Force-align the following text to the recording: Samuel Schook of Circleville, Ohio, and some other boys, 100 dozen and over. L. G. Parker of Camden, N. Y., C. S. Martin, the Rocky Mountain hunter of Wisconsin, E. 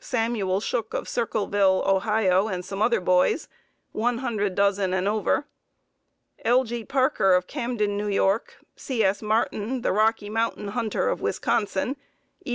Samuel 0.00 0.58
Schook 0.58 0.92
of 0.92 1.08
Circleville, 1.08 1.84
Ohio, 1.86 2.48
and 2.48 2.64
some 2.64 2.82
other 2.82 3.00
boys, 3.00 3.46
100 3.92 4.56
dozen 4.56 4.92
and 4.92 5.06
over. 5.06 5.46
L. 6.44 6.64
G. 6.64 6.84
Parker 6.84 7.32
of 7.36 7.46
Camden, 7.46 8.00
N. 8.00 8.10
Y., 8.20 8.38
C. 8.74 9.04
S. 9.04 9.22
Martin, 9.22 9.82
the 9.82 9.92
Rocky 9.92 10.28
Mountain 10.28 10.66
hunter 10.74 11.08
of 11.08 11.20
Wisconsin, 11.20 11.94
E. 12.44 12.52